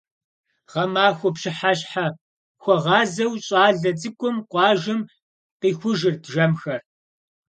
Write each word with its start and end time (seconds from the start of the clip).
Гъэмахуэ 0.71 1.29
пщыхьэщхьэхуэгъазэу 1.35 3.33
щӏалэ 3.45 3.91
цӏыкӏум 3.99 4.35
къуажэм 4.51 5.01
къихужырт 5.59 6.23
жэмхэр. 6.31 6.81